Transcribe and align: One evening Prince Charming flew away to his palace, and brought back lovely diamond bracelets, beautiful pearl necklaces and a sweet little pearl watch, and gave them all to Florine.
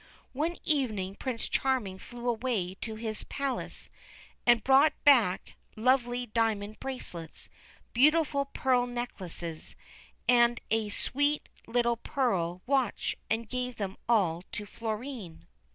One 0.33 0.57
evening 0.65 1.13
Prince 1.13 1.47
Charming 1.47 1.99
flew 1.99 2.27
away 2.27 2.73
to 2.81 2.95
his 2.95 3.21
palace, 3.25 3.91
and 4.47 4.63
brought 4.63 4.93
back 5.03 5.53
lovely 5.75 6.25
diamond 6.25 6.79
bracelets, 6.79 7.49
beautiful 7.93 8.45
pearl 8.45 8.87
necklaces 8.87 9.75
and 10.27 10.59
a 10.71 10.89
sweet 10.89 11.47
little 11.67 11.97
pearl 11.97 12.63
watch, 12.65 13.15
and 13.29 13.47
gave 13.47 13.75
them 13.75 13.95
all 14.09 14.43
to 14.53 14.65
Florine. 14.65 15.45